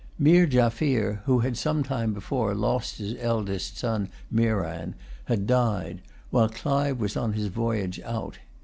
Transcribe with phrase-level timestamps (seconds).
[0.17, 6.49] Meer Jaffier, who had some time before lost his eldest son Meeran, had died while
[6.49, 8.39] Clive was on his voyage out.